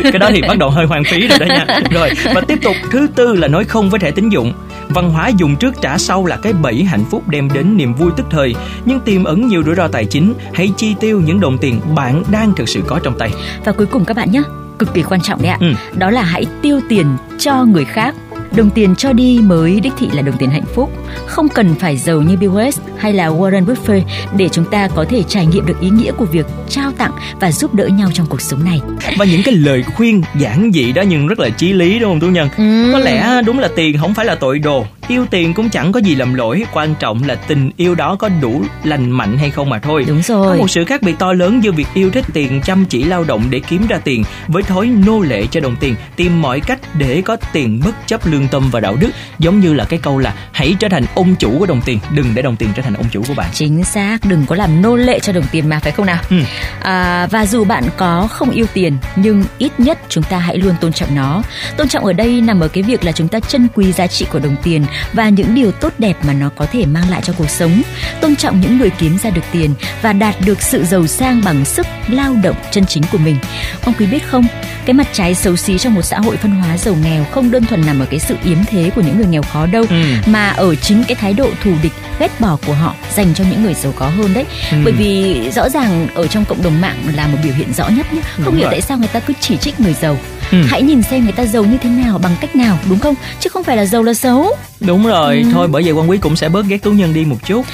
cái 0.04 0.20
đó 0.20 0.30
thì 0.34 0.42
bắt 0.42 0.58
đầu 0.58 0.70
hơi 0.70 0.86
hoang 0.86 1.04
phí 1.04 1.28
rồi 1.28 1.40
đó 1.40 1.46
nha 1.46 1.66
rồi 1.92 2.10
và 2.36 2.42
tiếp 2.42 2.60
tục 2.64 2.76
thứ 2.92 3.08
tư 3.16 3.34
là 3.34 3.48
nói 3.48 3.64
không 3.64 3.90
với 3.90 4.00
thẻ 4.00 4.12
tín 4.12 4.30
dụng 4.30 4.54
văn 4.90 5.10
hóa 5.10 5.28
dùng 5.28 5.56
trước 5.56 5.74
trả 5.82 5.98
sau 5.98 6.26
là 6.26 6.38
cái 6.38 6.54
bẫy 6.54 6.84
hạnh 6.84 7.04
phúc 7.12 7.28
đem 7.28 7.50
đến 7.54 7.78
niềm 7.78 7.94
vui 7.94 8.12
tức 8.18 8.26
thời 8.30 8.56
nhưng 8.86 9.00
tiềm 9.00 9.24
ẩn 9.24 9.48
nhiều 9.48 9.64
rủi 9.64 9.76
ro 9.76 9.88
tài 9.88 10.06
chính 10.06 10.34
hãy 10.54 10.72
chi 10.78 10.96
tiêu 11.00 11.22
những 11.26 11.40
đồng 11.40 11.58
tiền 11.58 11.82
bạn 11.96 12.24
đang 12.32 12.54
thực 12.56 12.70
sự 12.70 12.82
có 12.88 13.00
trong 13.04 13.18
tay 13.20 13.30
Và 13.66 13.72
cuối 13.72 13.88
cùng 13.88 14.06
các 14.06 14.18
bạn 14.18 14.32
nhé, 14.32 14.42
cực 14.80 14.94
kỳ 14.94 15.04
quan 15.04 15.22
trọng 15.22 15.42
đấy 15.42 15.52
ạ. 15.52 15.58
Ừ. 15.60 15.68
Đó 15.98 16.10
là 16.10 16.24
hãy 16.24 16.46
tiêu 16.62 16.80
tiền 16.90 17.08
cho 17.40 17.66
người 17.66 17.86
khác. 17.86 18.16
Đồng 18.56 18.70
tiền 18.70 18.96
cho 18.96 19.14
đi 19.14 19.40
mới 19.44 19.80
đích 19.80 19.94
thị 20.00 20.10
là 20.14 20.22
đồng 20.22 20.38
tiền 20.38 20.50
hạnh 20.50 20.66
phúc. 20.76 20.92
Không 21.26 21.50
cần 21.50 21.76
phải 21.80 21.98
giàu 21.98 22.22
như 22.22 22.38
Bill 22.38 22.54
Gates 22.58 22.80
hay 22.98 23.14
là 23.14 23.28
Warren 23.30 23.66
Buffett 23.66 24.02
để 24.38 24.50
chúng 24.50 24.66
ta 24.66 24.88
có 24.96 25.06
thể 25.10 25.24
trải 25.24 25.46
nghiệm 25.46 25.66
được 25.66 25.80
ý 25.82 25.90
nghĩa 25.90 26.12
của 26.12 26.26
việc 26.26 26.46
trao 26.70 26.92
tặng 26.92 27.12
và 27.40 27.52
giúp 27.52 27.74
đỡ 27.74 27.88
nhau 27.88 28.10
trong 28.14 28.26
cuộc 28.30 28.42
sống 28.42 28.64
này. 28.66 28.82
và 29.18 29.26
những 29.26 29.44
cái 29.44 29.54
lời 29.54 29.84
khuyên 29.96 30.22
giản 30.40 30.72
dị 30.74 30.92
đó 30.92 31.02
nhưng 31.02 31.28
rất 31.28 31.40
là 31.40 31.50
chí 31.50 31.74
lý 31.74 32.00
đúng 32.00 32.10
không 32.12 32.20
tú 32.20 32.28
nhân 32.28 32.50
Ừ. 32.58 32.90
có 32.94 33.00
lẽ 33.00 33.42
đúng 33.46 33.60
là 33.60 33.68
tiền 33.76 33.98
không 33.98 34.14
phải 34.14 34.26
là 34.26 34.36
tội 34.36 34.60
đồ 34.60 34.86
yêu 35.08 35.26
tiền 35.32 35.54
cũng 35.54 35.70
chẳng 35.70 35.92
có 35.92 36.00
gì 36.00 36.16
lầm 36.16 36.34
lỗi 36.34 36.64
quan 36.74 36.96
trọng 37.00 37.22
là 37.28 37.36
tình 37.36 37.72
yêu 37.78 37.96
đó 37.96 38.16
có 38.16 38.30
đủ 38.42 38.64
lành 38.84 39.12
mạnh 39.12 39.38
hay 39.38 39.50
không 39.50 39.70
mà 39.70 39.80
thôi 39.80 40.06
Đúng 40.08 40.22
Có 40.28 40.34
rồi. 40.36 40.58
một 40.58 40.70
sự 40.70 40.86
khác 40.86 41.02
biệt 41.02 41.16
to 41.20 41.34
lớn 41.34 41.64
giữa 41.64 41.72
việc 41.72 41.88
yêu 41.94 42.10
thích 42.10 42.26
tiền 42.34 42.62
chăm 42.66 42.86
chỉ 42.86 43.04
lao 43.04 43.24
động 43.24 43.44
để 43.50 43.60
kiếm 43.60 43.88
ra 43.88 43.98
tiền 44.04 44.24
với 44.48 44.64
thói 44.64 44.88
nô 44.88 45.20
lệ 45.22 45.46
cho 45.52 45.60
đồng 45.60 45.76
tiền, 45.80 45.96
tìm 46.16 46.42
mọi 46.42 46.60
cách 46.60 46.80
để 46.98 47.22
có 47.22 47.38
tiền 47.54 47.82
bất 47.86 48.08
chấp 48.08 48.28
lương 48.28 48.39
tâm 48.48 48.70
và 48.72 48.80
đạo 48.80 48.96
đức, 48.96 49.10
giống 49.40 49.60
như 49.60 49.74
là 49.74 49.86
cái 49.86 50.00
câu 50.04 50.18
là 50.18 50.34
hãy 50.52 50.76
trở 50.80 50.90
thành 50.90 51.06
ông 51.16 51.36
chủ 51.36 51.60
của 51.60 51.66
đồng 51.66 51.82
tiền, 51.82 52.00
đừng 52.14 52.36
để 52.36 52.42
đồng 52.42 52.56
tiền 52.56 52.70
trở 52.76 52.82
thành 52.82 52.94
ông 52.94 53.06
chủ 53.12 53.24
của 53.28 53.34
bạn. 53.34 53.50
Chính 53.54 53.84
xác, 53.84 54.18
đừng 54.24 54.46
có 54.46 54.56
làm 54.56 54.82
nô 54.82 54.96
lệ 54.96 55.20
cho 55.20 55.34
đồng 55.34 55.46
tiền 55.52 55.70
mà 55.70 55.80
phải 55.80 55.92
không 55.92 56.06
nào? 56.06 56.22
Ừ. 56.30 56.38
À, 56.82 57.28
và 57.32 57.46
dù 57.46 57.64
bạn 57.64 57.84
có 57.98 58.28
không 58.32 58.50
yêu 58.50 58.66
tiền 58.74 58.98
nhưng 59.16 59.44
ít 59.58 59.80
nhất 59.80 60.00
chúng 60.10 60.24
ta 60.24 60.38
hãy 60.38 60.58
luôn 60.58 60.76
tôn 60.82 60.94
trọng 60.94 61.16
nó. 61.16 61.44
Tôn 61.78 61.88
trọng 61.88 62.06
ở 62.06 62.14
đây 62.14 62.42
nằm 62.42 62.60
ở 62.60 62.68
cái 62.68 62.84
việc 62.84 63.04
là 63.04 63.12
chúng 63.12 63.28
ta 63.28 63.40
trân 63.40 63.68
quý 63.76 63.92
giá 63.92 64.08
trị 64.08 64.26
của 64.32 64.40
đồng 64.40 64.56
tiền 64.64 64.86
và 65.14 65.30
những 65.30 65.56
điều 65.56 65.72
tốt 65.72 65.94
đẹp 65.98 66.18
mà 66.24 66.34
nó 66.34 66.50
có 66.56 66.66
thể 66.66 66.86
mang 66.86 67.10
lại 67.10 67.22
cho 67.24 67.34
cuộc 67.38 67.50
sống. 67.50 67.82
Tôn 68.22 68.36
trọng 68.36 68.62
những 68.62 68.78
người 68.78 68.90
kiếm 68.90 69.18
ra 69.18 69.30
được 69.30 69.42
tiền 69.52 69.74
và 70.02 70.14
đạt 70.14 70.36
được 70.46 70.62
sự 70.62 70.86
giàu 70.86 71.08
sang 71.08 71.42
bằng 71.46 71.66
sức 71.66 71.88
lao 72.08 72.36
động 72.44 72.56
chân 72.72 72.86
chính 72.86 73.04
của 73.12 73.18
mình. 73.18 73.38
Ông 73.86 73.94
quý 74.00 74.06
biết 74.06 74.28
không, 74.28 74.46
cái 74.90 74.94
mặt 74.94 75.08
trái 75.14 75.36
xấu 75.36 75.56
xí 75.56 75.78
trong 75.78 75.96
một 75.96 76.02
xã 76.02 76.20
hội 76.20 76.38
phân 76.38 76.52
hóa 76.52 76.78
giàu 76.78 76.96
nghèo 77.04 77.24
không 77.32 77.52
đơn 77.52 77.66
thuần 77.66 77.86
nằm 77.86 78.00
ở 78.00 78.06
cái 78.06 78.20
sự 78.20 78.36
yếm 78.44 78.58
thế 78.68 78.92
của 78.96 79.02
những 79.02 79.18
người 79.18 79.26
nghèo 79.28 79.42
khó 79.42 79.66
đâu 79.66 79.86
Ừ. 79.90 79.96
mà 80.26 80.50
ở 80.50 80.76
chính 80.76 81.04
cái 81.08 81.16
thái 81.16 81.34
độ 81.34 81.50
thù 81.64 81.72
địch 81.84 81.92
ghét 82.20 82.40
bỏ 82.40 82.58
của 82.68 82.74
họ 82.74 82.96
dành 83.16 83.34
cho 83.34 83.44
những 83.52 83.64
người 83.64 83.74
giàu 83.74 83.94
có 83.96 84.08
hơn 84.08 84.34
đấy 84.34 84.46
Ừ. 84.72 84.78
bởi 84.84 84.94
vì 84.94 85.42
rõ 85.52 85.70
ràng 85.70 86.08
ở 86.16 86.28
trong 86.28 86.46
cộng 86.46 86.64
đồng 86.64 86.82
mạng 86.82 86.98
là 87.16 87.28
một 87.28 87.38
biểu 87.44 87.54
hiện 87.54 87.74
rõ 87.74 87.88
nhất 87.90 88.14
nhé 88.14 88.22
không 88.36 88.46
Đúng 88.46 88.56
hiểu 88.56 88.64
rồi. 88.64 88.72
tại 88.72 88.82
sao 88.82 88.98
người 88.98 89.08
ta 89.08 89.20
cứ 89.20 89.34
chỉ 89.40 89.58
trích 89.58 89.80
người 89.80 89.94
giàu 90.02 90.18
Ừ. 90.52 90.58
hãy 90.70 90.82
nhìn 90.82 91.02
xem 91.04 91.24
người 91.24 91.32
ta 91.34 91.46
giàu 91.46 91.64
như 91.64 91.78
thế 91.82 91.90
nào 91.90 92.18
bằng 92.18 92.36
cách 92.42 92.56
nào 92.56 92.78
đúng 92.90 93.00
không 93.00 93.16
chứ 93.40 93.50
không 93.50 93.64
phải 93.64 93.78
là 93.78 93.86
giàu 93.86 94.04
là 94.04 94.14
xấu 94.14 94.56
Đúng 94.80 95.08
rồi, 95.08 95.36
Ừ. 95.46 95.50
thôi 95.54 95.68
bởi 95.72 95.84
vậy 95.84 95.92
quan 95.92 96.10
quý 96.10 96.18
cũng 96.18 96.36
sẽ 96.36 96.50
bớt 96.50 96.66
ghét 96.66 96.78
tú 96.84 96.92
nhân 96.92 97.14
đi 97.14 97.26
một 97.26 97.36
chút. 97.46 97.66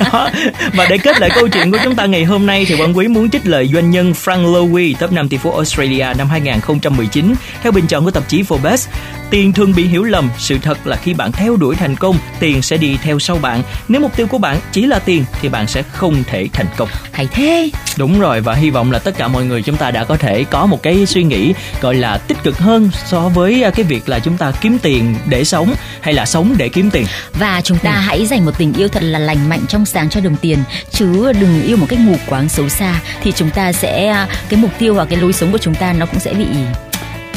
Đó. 0.00 0.28
Và 0.74 0.86
để 0.90 0.98
kết 0.98 1.20
lại 1.20 1.30
câu 1.34 1.48
chuyện 1.48 1.70
của 1.70 1.78
chúng 1.84 1.94
ta 1.94 2.06
ngày 2.06 2.24
hôm 2.24 2.46
nay 2.46 2.64
thì 2.68 2.74
quan 2.80 2.96
quý 2.96 3.08
muốn 3.08 3.30
trích 3.30 3.46
lời 3.46 3.70
doanh 3.74 3.90
nhân 3.90 4.12
Frank 4.24 4.44
Lowy 4.52 4.94
top 4.98 5.12
5 5.12 5.28
tỷ 5.28 5.36
phú 5.36 5.50
Australia 5.52 6.06
năm 6.18 6.28
2019 6.28 7.34
theo 7.62 7.72
bình 7.72 7.86
chọn 7.86 8.04
của 8.04 8.10
tạp 8.10 8.28
chí 8.28 8.42
Forbes. 8.42 8.86
Tiền 9.30 9.52
thường 9.52 9.72
bị 9.76 9.86
hiểu 9.86 10.04
lầm 10.04 10.30
sự 10.38 10.58
thật 10.62 10.86
là 10.86 10.96
khi 10.96 11.14
bạn 11.14 11.32
theo 11.32 11.56
đuổi 11.56 11.76
thành 11.76 11.96
công 11.96 12.18
tiền 12.40 12.62
sẽ 12.62 12.76
đi 12.76 12.96
theo 13.02 13.18
sau 13.18 13.38
bạn. 13.38 13.62
Nếu 13.88 14.00
mục 14.00 14.16
tiêu 14.16 14.26
của 14.26 14.38
bạn 14.38 14.60
chỉ 14.72 14.86
là 14.86 14.98
tiền 14.98 15.24
thì 15.40 15.48
bạn 15.48 15.66
sẽ 15.66 15.82
không 15.82 16.22
thể 16.26 16.48
thành 16.52 16.66
công. 16.76 16.88
Hay 17.12 17.28
thế. 17.32 17.70
Đúng 17.98 18.20
rồi 18.20 18.40
và 18.40 18.54
hy 18.54 18.70
vọng 18.70 18.92
là 18.92 18.98
tất 18.98 19.16
cả 19.18 19.28
mọi 19.28 19.44
người 19.44 19.62
chúng 19.62 19.76
ta 19.76 19.90
đã 19.90 20.04
có 20.04 20.16
thể 20.16 20.44
có 20.44 20.66
một 20.66 20.82
cái 20.82 21.06
suy 21.06 21.22
nghĩ 21.22 21.54
gọi 21.80 21.94
là 21.94 22.18
tích 22.18 22.38
cực 22.42 22.58
hơn 22.58 22.90
so 23.06 23.28
với 23.28 23.62
à, 23.62 23.70
cái 23.70 23.84
việc 23.84 24.08
là 24.08 24.18
chúng 24.18 24.36
ta 24.36 24.52
kiếm 24.60 24.78
tiền 24.82 25.14
để 25.28 25.44
sống 25.44 25.74
hay 26.00 26.14
là 26.14 26.26
sống 26.26 26.54
để 26.58 26.68
kiếm 26.68 26.90
tiền. 26.90 27.06
Và 27.34 27.60
chúng 27.64 27.78
ta 27.78 27.90
ừ. 27.90 28.00
hãy 28.00 28.26
dành 28.26 28.44
một 28.44 28.58
tình 28.58 28.72
yêu 28.72 28.88
thật 28.88 29.02
là 29.02 29.18
lành 29.18 29.48
mạnh 29.48 29.60
trong 29.68 29.86
sáng 29.86 30.10
cho 30.10 30.20
đồng 30.20 30.36
tiền. 30.36 30.58
Chứ 30.90 31.32
đừng 31.40 31.62
yêu 31.62 31.76
một 31.76 31.86
cách 31.88 31.98
mù 31.98 32.16
quáng 32.26 32.48
xấu 32.48 32.68
xa 32.68 33.00
thì 33.22 33.32
chúng 33.32 33.50
ta 33.50 33.72
sẽ 33.72 34.06
à, 34.08 34.28
cái 34.48 34.60
mục 34.60 34.70
tiêu 34.78 34.94
hoặc 34.94 35.08
cái 35.10 35.20
lối 35.20 35.32
sống 35.32 35.52
của 35.52 35.58
chúng 35.58 35.74
ta 35.74 35.92
nó 35.92 36.06
cũng 36.06 36.20
sẽ 36.20 36.34
bị 36.34 36.46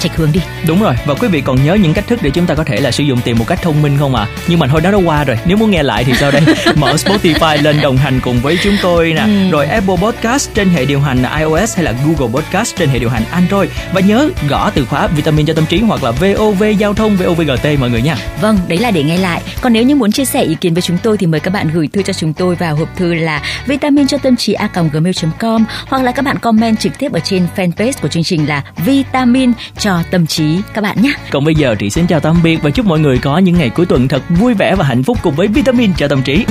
chạch 0.04 0.16
hướng 0.16 0.32
đi. 0.32 0.42
Đúng 0.68 0.82
rồi 0.82 0.96
và 1.06 1.14
quý 1.14 1.28
vị 1.28 1.42
còn 1.42 1.66
nhớ 1.66 1.74
những 1.74 1.94
cách 1.94 2.08
thức 2.08 2.20
để 2.22 2.30
chúng 2.30 2.46
ta 2.46 2.56
có 2.56 2.64
thể 2.64 2.80
là 2.80 2.92
sử 2.92 3.04
dụng 3.04 3.20
tiền 3.24 3.38
một 3.38 3.46
cách 3.48 3.62
thông 3.62 3.82
minh 3.82 3.98
không 4.00 4.16
ạ? 4.16 4.28
À? 4.30 4.32
nhưng 4.48 4.60
mà 4.60 4.68
thôi 4.68 4.82
đó 4.82 4.92
đã 4.92 4.98
qua 4.98 5.24
rồi. 5.24 5.38
Nếu 5.46 5.58
muốn 5.58 5.72
nghe 5.72 5.84
lại 5.84 6.04
thì 6.04 6.14
sau 6.20 6.32
đây 6.32 6.42
mở 6.76 6.94
Spotify 6.94 7.62
lên 7.64 7.82
đồng 7.82 7.98
hành 7.98 8.20
cùng 8.24 8.40
với 8.40 8.58
chúng 8.64 8.78
tôi 8.82 9.14
nè. 9.14 9.22
Ừ. 9.22 9.52
rồi 9.52 9.66
Apple 9.66 9.96
Podcast 10.02 10.50
trên 10.54 10.70
hệ 10.70 10.86
điều 10.86 11.00
hành 11.00 11.24
iOS 11.40 11.76
hay 11.76 11.84
là 11.84 11.94
Google 12.06 12.34
Podcast 12.34 12.76
trên 12.76 12.90
hệ 12.90 13.00
điều 13.00 13.10
hành 13.10 13.24
Android. 13.32 13.70
Và 13.94 14.02
nhớ 14.02 14.30
gõ 14.50 14.72
từ 14.76 14.86
khóa 14.86 15.08
vitamin 15.08 15.46
cho 15.46 15.54
tâm 15.54 15.66
trí 15.66 15.80
hoặc 15.80 16.04
là 16.04 16.12
VOV 16.12 16.64
giao 16.78 16.94
thông 16.94 17.16
VOVGT 17.16 17.66
mọi 17.80 17.90
người 17.90 18.02
nha. 18.02 18.16
Vâng 18.42 18.60
đấy 18.68 18.80
là 18.80 18.92
để 18.92 19.04
nghe 19.04 19.18
lại. 19.18 19.42
Còn 19.62 19.74
nếu 19.74 19.84
như 19.84 19.96
muốn 19.96 20.12
chia 20.12 20.26
sẻ 20.26 20.44
ý 20.44 20.56
kiến 20.56 20.74
với 20.74 20.82
chúng 20.82 20.98
tôi 21.04 21.18
thì 21.18 21.28
mời 21.28 21.40
các 21.40 21.54
bạn 21.54 21.70
gửi 21.74 21.88
thư 21.88 22.02
cho 22.02 22.14
chúng 22.14 22.34
tôi 22.34 22.56
vào 22.56 22.76
hộp 22.76 22.90
thư 22.98 23.14
là 23.14 23.42
vitamin 23.66 24.08
cho 24.08 24.18
tâm 24.18 24.36
trí 24.36 24.54
a 24.54 24.70
gmail.com 24.94 25.66
hoặc 25.88 26.04
là 26.04 26.12
các 26.12 26.26
bạn 26.26 26.40
comment 26.40 26.80
trực 26.80 26.98
tiếp 27.00 27.14
ở 27.14 27.20
trên 27.20 27.48
fanpage 27.56 27.94
của 28.02 28.08
chương 28.08 28.24
trình 28.24 28.48
là 28.48 28.64
vitamin 28.86 29.52
cho 29.94 30.04
tâm 30.12 30.26
trí 30.26 30.62
các 30.74 30.82
bạn 30.82 31.02
nhé. 31.02 31.14
Còn 31.32 31.46
bây 31.46 31.56
giờ 31.56 31.76
thì 31.80 31.90
xin 31.90 32.08
chào 32.08 32.20
tạm 32.20 32.44
biệt 32.44 32.60
và 32.64 32.70
chúc 32.70 32.86
mọi 32.86 33.00
người 33.00 33.18
có 33.18 33.38
những 33.38 33.58
ngày 33.58 33.70
cuối 33.70 33.86
tuần 33.86 34.08
thật 34.08 34.24
vui 34.30 34.54
vẻ 34.54 34.76
và 34.76 34.86
hạnh 34.86 35.04
phúc 35.04 35.18
cùng 35.22 35.36
với 35.36 35.48
vitamin 35.48 35.94
cho 35.98 36.08
tâm 36.08 36.22
trí. 36.24 36.46